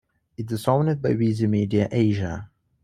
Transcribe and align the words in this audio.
It 0.35 0.51
is 0.51 0.67
owned 0.67 0.99
by 0.99 1.13
Visi 1.13 1.45
Media 1.45 1.87
Asia. 1.91 2.49